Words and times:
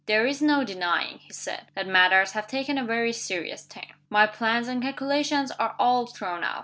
"There 0.07 0.25
is 0.25 0.41
no 0.41 0.63
denying," 0.63 1.19
he 1.19 1.31
said, 1.31 1.67
"that 1.75 1.85
matters 1.85 2.31
have 2.31 2.47
taken 2.47 2.79
a 2.79 2.83
very 2.83 3.13
serious 3.13 3.67
turn. 3.67 3.85
My 4.09 4.25
plans 4.25 4.67
and 4.67 4.81
calculations 4.81 5.51
are 5.59 5.75
all 5.77 6.07
thrown 6.07 6.43
out. 6.43 6.59